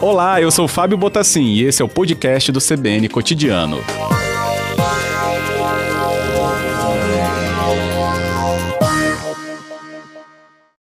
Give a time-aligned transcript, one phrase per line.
[0.00, 3.76] Olá, eu sou Fábio Botassin e esse é o podcast do CBN Cotidiano.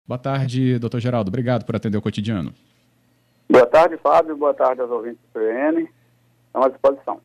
[0.06, 1.28] Boa tarde, doutor Geraldo.
[1.28, 2.54] Obrigado por atender o cotidiano.
[3.50, 4.36] Boa tarde, Fábio.
[4.36, 5.88] Boa tarde aos ouvintes do CBN.
[6.46, 7.20] Estamos à disposição.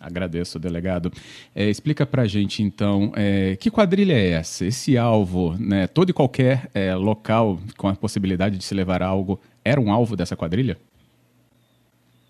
[0.00, 1.10] Agradeço, delegado.
[1.54, 4.66] É, explica para a gente, então, é, que quadrilha é essa?
[4.66, 9.40] Esse alvo, né, todo e qualquer é, local com a possibilidade de se levar algo,
[9.64, 10.76] era um alvo dessa quadrilha?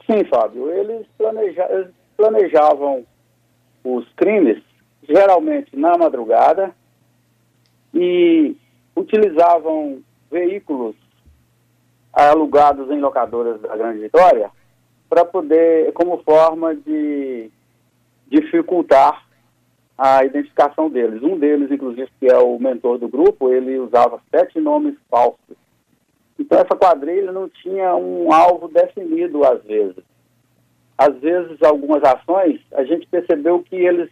[0.06, 0.70] Sim, Fábio.
[0.70, 3.04] Eles, planeja eles planejavam
[3.84, 4.62] os crimes,
[5.08, 6.74] geralmente na madrugada,
[7.92, 8.56] e
[8.94, 10.94] utilizavam veículos
[12.12, 14.50] alugados em locadoras da Grande Vitória
[15.08, 17.50] para poder, como forma de
[18.28, 19.24] dificultar
[19.96, 21.22] a identificação deles.
[21.22, 25.56] Um deles, inclusive, que é o mentor do grupo, ele usava sete nomes falsos.
[26.38, 30.04] Então, essa quadrilha não tinha um alvo definido, às vezes.
[30.98, 34.10] Às vezes, algumas ações, a gente percebeu que eles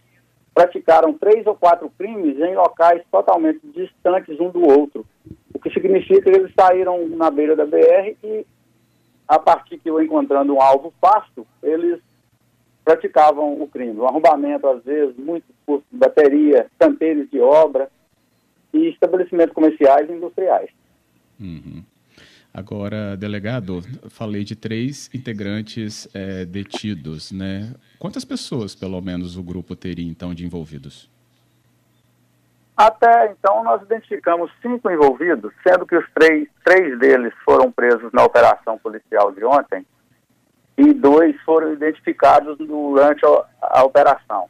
[0.53, 5.05] praticaram três ou quatro crimes em locais totalmente distantes um do outro.
[5.53, 8.45] O que significa que eles saíram na beira da BR e,
[9.27, 11.99] a partir que eu encontrando um alvo fácil, eles
[12.85, 13.99] praticavam o crime.
[13.99, 17.89] O arrombamento, às vezes, muito por bateria, canteiros de obra
[18.71, 20.69] e estabelecimentos comerciais e industriais.
[21.39, 21.83] Uhum.
[22.53, 27.73] Agora, delegado, falei de três integrantes é, detidos, né?
[27.99, 31.09] Quantas pessoas, pelo menos, o grupo teria, então, de envolvidos?
[32.77, 38.23] Até então, nós identificamos cinco envolvidos, sendo que os três, três deles foram presos na
[38.23, 39.85] operação policial de ontem
[40.77, 43.21] e dois foram identificados durante
[43.61, 44.49] a, operação.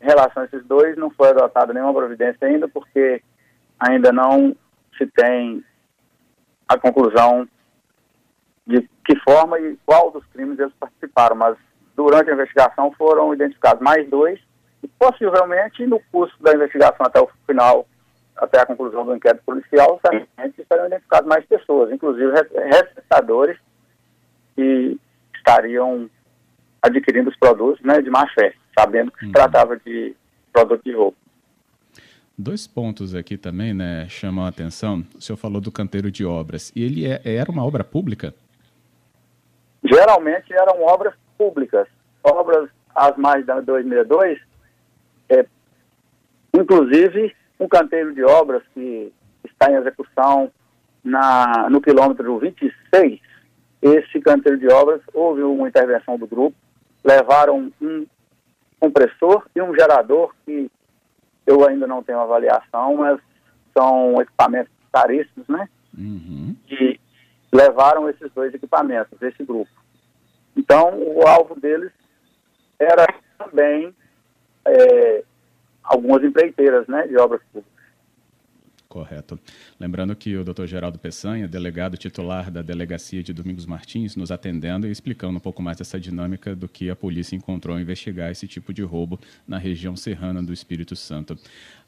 [0.00, 3.22] Em relação a esses dois, não foi adotada nenhuma providência ainda, porque
[3.78, 4.56] ainda não
[4.96, 5.62] se tem
[6.66, 7.46] a conclusão
[8.66, 11.56] de que forma e qual dos crimes eles participaram, mas
[11.94, 14.40] durante a investigação foram identificados mais dois
[14.82, 17.86] e possivelmente no curso da investigação até o final,
[18.36, 23.58] até a conclusão do inquérito policial, certamente serão identificadas mais pessoas, inclusive receptadores
[24.54, 24.98] que
[25.50, 26.08] estariam
[26.80, 29.32] adquirindo os produtos né, de má fé, sabendo que se uhum.
[29.32, 30.14] tratava de
[30.52, 31.16] produto de roubo.
[32.38, 35.04] Dois pontos aqui também, né, chamam a atenção.
[35.14, 36.72] O senhor falou do canteiro de obras.
[36.74, 38.34] E ele é, era uma obra pública?
[39.84, 41.86] Geralmente eram obras públicas.
[42.22, 44.40] Obras as mais da 262,
[45.28, 45.46] é,
[46.54, 49.12] inclusive um canteiro de obras que
[49.44, 50.50] está em execução
[51.04, 53.20] na, no quilômetro 26,
[53.82, 56.56] esse canteiro de obras, houve uma intervenção do grupo,
[57.04, 58.06] levaram um
[58.78, 60.70] compressor e um gerador que
[61.46, 63.20] eu ainda não tenho avaliação, mas
[63.76, 65.68] são equipamentos caríssimos, né?
[65.96, 66.54] Uhum.
[66.70, 67.00] E
[67.52, 69.70] levaram esses dois equipamentos, esse grupo.
[70.56, 71.92] Então, o alvo deles
[72.78, 73.06] era
[73.38, 73.94] também
[74.64, 75.24] é,
[75.82, 77.69] algumas empreiteiras, né, de obras públicas.
[78.90, 79.38] Correto.
[79.78, 80.66] Lembrando que o Dr.
[80.66, 85.62] Geraldo Peçanha, delegado titular da Delegacia de Domingos Martins, nos atendendo e explicando um pouco
[85.62, 89.58] mais dessa dinâmica do que a polícia encontrou ao investigar esse tipo de roubo na
[89.58, 91.36] região serrana do Espírito Santo.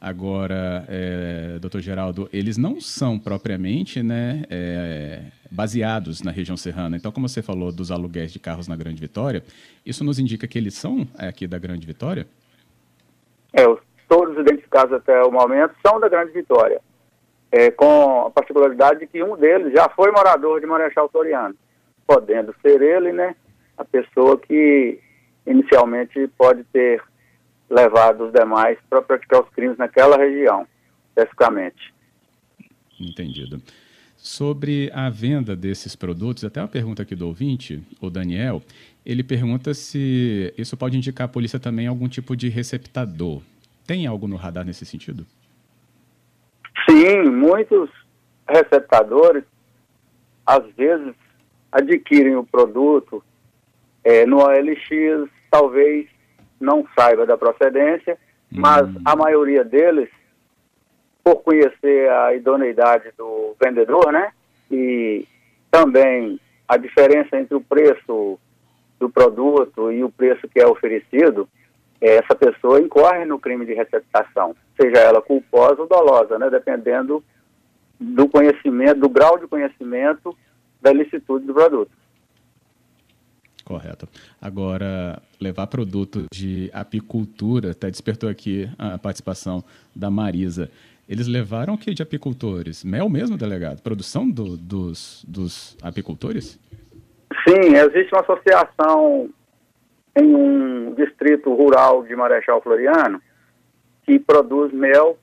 [0.01, 1.81] Agora, é, Dr.
[1.81, 6.97] Geraldo, eles não são propriamente né, é, baseados na região serrana.
[6.97, 9.43] Então, como você falou dos aluguéis de carros na Grande Vitória,
[9.85, 12.29] isso nos indica que eles são aqui da Grande Vitória?
[13.53, 13.65] É,
[14.09, 16.81] todos identificados até o momento são da Grande Vitória
[17.53, 21.55] é, com a particularidade de que um deles já foi morador de Marechal Toriano,
[22.07, 23.37] podendo ser ele, né,
[23.77, 24.99] a pessoa que
[25.47, 27.03] inicialmente pode ter
[27.69, 30.67] levado os demais para praticar os crimes naquela região,
[31.11, 31.93] especificamente.
[32.99, 33.61] Entendido.
[34.17, 38.63] Sobre a venda desses produtos, até uma pergunta aqui do ouvinte, o Daniel,
[39.05, 43.43] ele pergunta se isso pode indicar à polícia também algum tipo de receptador.
[43.85, 45.27] Tem algo no radar nesse sentido?
[46.89, 47.91] Sim, muitos
[48.49, 49.45] receptadores,
[50.47, 51.15] às vezes,
[51.71, 53.23] adquirem o produto
[54.05, 56.09] é, no OLX, talvez
[56.61, 58.19] não saiba da procedência,
[58.53, 58.61] hum.
[58.61, 60.09] mas a maioria deles,
[61.25, 64.33] por conhecer a idoneidade do vendedor, né?
[64.71, 65.27] E
[65.71, 68.39] também a diferença entre o preço
[68.99, 71.49] do produto e o preço que é oferecido,
[72.09, 77.23] essa pessoa incorre no crime de receptação, seja ela culposa ou dolosa, né, dependendo
[77.99, 80.37] do conhecimento, do grau de conhecimento
[80.81, 81.93] da licitude do produto.
[83.65, 84.09] Correto.
[84.41, 89.63] Agora, levar produto de apicultura, até despertou aqui a participação
[89.95, 90.69] da Marisa.
[91.09, 92.83] eles levaram o que de apicultores?
[92.83, 93.81] Mel mesmo, delegado?
[93.81, 96.59] Produção do, dos, dos apicultores?
[97.47, 99.31] Sim, existe uma associação
[100.17, 103.21] em um distrito rural de Marechal Floriano
[104.05, 105.19] que produz mel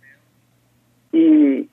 [1.13, 1.67] e,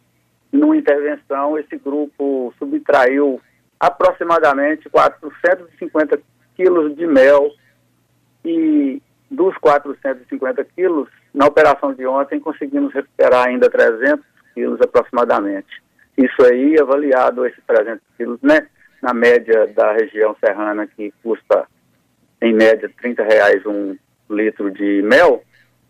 [0.52, 3.40] numa intervenção, esse grupo subtraiu
[3.78, 6.20] aproximadamente 450
[6.56, 7.50] quilos de mel
[8.44, 14.24] e dos 450 quilos, na operação de ontem conseguimos recuperar ainda 300
[14.54, 15.82] quilos aproximadamente.
[16.16, 18.66] Isso aí, avaliado esses 300 quilos, né,
[19.02, 21.66] na média da região serrana, que custa
[22.40, 23.96] em média 30 reais um
[24.30, 25.42] litro de mel,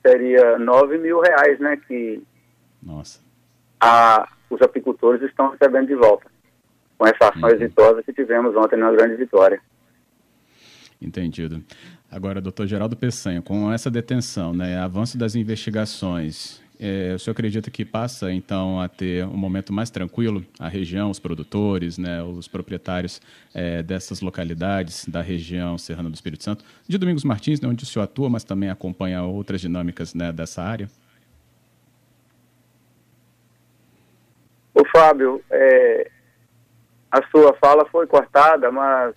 [0.07, 2.23] seria 9 mil reais, né, que
[2.83, 3.21] Nossa.
[3.81, 6.31] A, os apicultores estão recebendo de volta,
[6.97, 7.55] com essa ação uhum.
[7.55, 9.61] exitosa que tivemos ontem na Grande Vitória.
[11.01, 11.63] Entendido.
[12.11, 17.71] Agora, doutor Geraldo Peçanha, com essa detenção, né, avanço das investigações, é, o senhor acredita
[17.71, 22.47] que passa, então, a ter um momento mais tranquilo a região, os produtores, né, os
[22.49, 23.21] proprietários
[23.55, 27.87] é, dessas localidades da região Serrana do Espírito Santo, de Domingos Martins, né, onde o
[27.87, 30.89] senhor atua, mas também acompanha outras dinâmicas né, dessa área?
[34.75, 36.11] Ô, Fábio, é,
[37.11, 39.15] a sua fala foi cortada, mas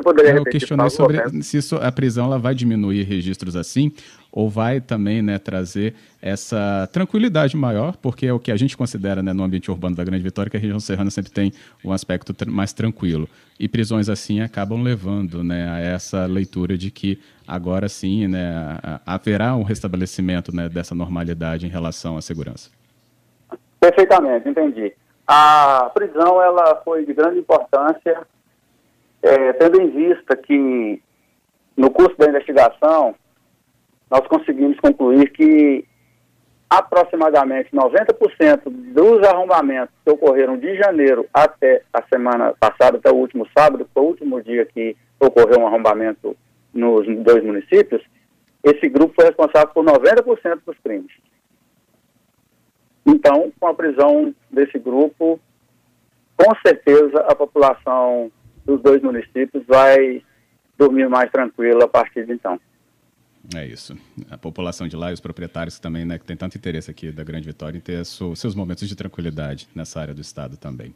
[0.00, 1.42] você poderia Eu questionei sobre né?
[1.42, 3.92] se isso, a prisão ela vai diminuir registros assim
[4.32, 9.22] ou vai também né, trazer essa tranquilidade maior, porque é o que a gente considera
[9.22, 11.52] né, no ambiente urbano da Grande Vitória, que a região serrana sempre tem
[11.84, 13.28] um aspecto mais tranquilo.
[13.58, 19.56] E prisões assim acabam levando né, a essa leitura de que agora sim né, haverá
[19.56, 22.70] um restabelecimento né, dessa normalidade em relação à segurança.
[23.80, 24.92] Perfeitamente, entendi.
[25.26, 28.26] A prisão ela foi de grande importância
[29.22, 31.02] é, tendo em vista que
[31.76, 33.14] no curso da investigação
[34.10, 35.84] nós conseguimos concluir que
[36.68, 43.46] aproximadamente 90% dos arrombamentos que ocorreram de janeiro até a semana passada, até o último
[43.56, 46.36] sábado, foi o último dia que ocorreu um arrombamento
[46.72, 48.02] nos dois municípios,
[48.62, 51.12] esse grupo foi responsável por 90% dos crimes.
[53.06, 55.40] Então, com a prisão desse grupo,
[56.36, 58.30] com certeza a população
[58.64, 60.22] dos dois municípios vai
[60.78, 62.58] dormir mais tranquilo a partir de então.
[63.54, 63.96] É isso.
[64.30, 67.24] A população de lá e os proprietários também, né, que tem tanto interesse aqui da
[67.24, 70.94] Grande Vitória em ter seus momentos de tranquilidade nessa área do estado também.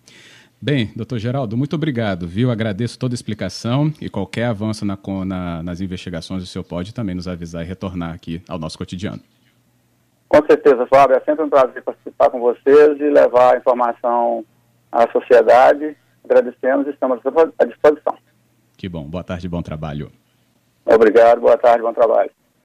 [0.60, 2.50] Bem, doutor Geraldo, muito obrigado, viu?
[2.50, 4.96] Agradeço toda a explicação e qualquer avanço na,
[5.26, 9.20] na, nas investigações o senhor pode também nos avisar e retornar aqui ao nosso cotidiano.
[10.28, 11.16] Com certeza, Fábio.
[11.16, 14.44] É sempre um prazer participar com vocês e levar a informação
[14.90, 17.20] à sociedade Agradecemos e estamos
[17.58, 18.16] à disposição.
[18.76, 19.04] Que bom.
[19.04, 20.10] Boa tarde, bom trabalho.
[20.84, 22.30] Obrigado, boa tarde, bom trabalho.